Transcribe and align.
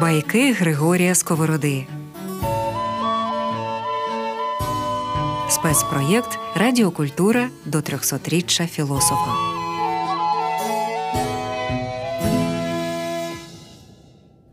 Байки 0.00 0.52
Григорія 0.52 1.14
Сковороди. 1.14 1.86
Спецпроєкт 5.48 6.38
Радіокультура 6.56 7.48
до 7.66 7.78
300-річчя 7.78 8.66
філософа. 8.66 9.32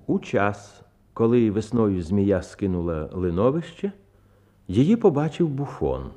У 0.07 0.19
час, 0.19 0.81
коли 1.13 1.51
весною 1.51 2.03
змія 2.03 2.41
скинула 2.41 3.09
линовище, 3.11 3.91
її 4.67 4.95
побачив 4.95 5.49
буфон. 5.49 6.11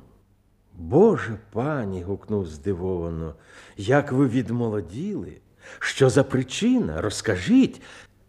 Боже 0.77 1.37
пані. 1.51 2.03
гукнув 2.03 2.47
здивовано, 2.47 3.35
як 3.77 4.11
ви 4.11 4.27
відмолоділи. 4.27 5.37
Що 5.79 6.09
за 6.09 6.23
причина? 6.23 7.01
Розкажіть. 7.01 7.81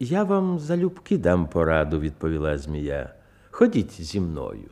Я 0.02 0.24
вам 0.24 0.58
залюбки 0.58 1.18
дам 1.18 1.48
пораду, 1.48 2.00
відповіла 2.00 2.58
змія. 2.58 3.14
Ходіть 3.50 4.02
зі 4.02 4.20
мною. 4.20 4.70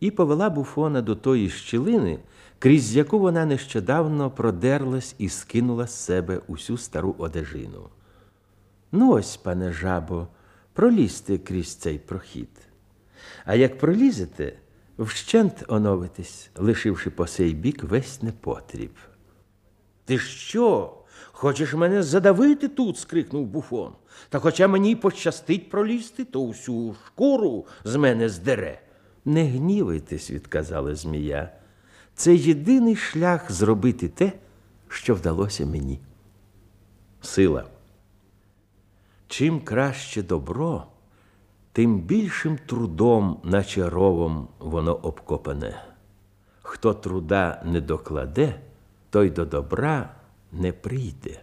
І 0.00 0.10
повела 0.10 0.50
буфона 0.50 1.02
до 1.02 1.14
тої 1.14 1.50
щілини, 1.50 2.18
крізь 2.58 2.96
яку 2.96 3.18
вона 3.18 3.46
нещодавно 3.46 4.30
продерлась 4.30 5.14
і 5.18 5.28
скинула 5.28 5.86
з 5.86 5.94
себе 5.94 6.40
усю 6.46 6.78
стару 6.78 7.14
одежину. 7.18 7.88
Ну, 8.92 9.12
ось, 9.12 9.36
пане 9.36 9.72
жабо, 9.72 10.28
пролізьте 10.72 11.38
крізь 11.38 11.74
цей 11.74 11.98
прохід. 11.98 12.50
А 13.44 13.54
як 13.54 13.78
пролізете, 13.78 14.52
вщент 14.98 15.64
оновитесь, 15.68 16.50
лишивши 16.56 17.10
по 17.10 17.26
сей 17.26 17.54
бік 17.54 17.84
весь 17.84 18.22
непотріб. 18.22 18.92
Ти 20.04 20.18
що? 20.18 20.94
Хочеш 21.38 21.74
мене 21.74 22.02
задавити 22.02 22.68
тут? 22.68 22.98
скрикнув 22.98 23.46
буфон. 23.46 23.92
Та 24.28 24.38
хоча 24.38 24.68
мені 24.68 24.96
пощастить 24.96 25.70
пролізти, 25.70 26.24
то 26.24 26.40
усю 26.40 26.94
шкуру 27.06 27.66
з 27.84 27.96
мене 27.96 28.28
здере. 28.28 28.80
Не 29.24 29.44
гнівайтесь, 29.44 30.30
відказала 30.30 30.94
змія. 30.94 31.52
Це 32.14 32.34
єдиний 32.34 32.96
шлях 32.96 33.52
зробити 33.52 34.08
те, 34.08 34.32
що 34.88 35.14
вдалося 35.14 35.66
мені. 35.66 36.00
Сила. 37.20 37.64
Чим 39.28 39.60
краще 39.60 40.22
добро, 40.22 40.86
тим 41.72 42.00
більшим 42.00 42.58
трудом, 42.66 43.40
наче 43.44 43.90
ровом, 43.90 44.48
воно 44.58 44.94
обкопане. 44.94 45.84
Хто 46.62 46.94
труда 46.94 47.62
не 47.64 47.80
докладе, 47.80 48.60
той 49.10 49.30
до 49.30 49.44
добра 49.44 50.15
не 50.52 50.72
прийде. 50.72 51.42